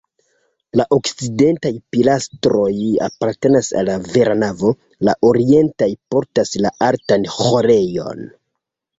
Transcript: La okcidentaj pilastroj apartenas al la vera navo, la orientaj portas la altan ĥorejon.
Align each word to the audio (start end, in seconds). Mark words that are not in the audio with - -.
La 0.79 0.85
okcidentaj 0.95 1.69
pilastroj 1.95 2.69
apartenas 3.07 3.69
al 3.81 3.85
la 3.89 3.97
vera 4.15 4.33
navo, 4.45 4.71
la 5.09 5.15
orientaj 5.29 5.89
portas 6.15 6.55
la 6.67 6.73
altan 6.89 7.27
ĥorejon. 7.37 8.25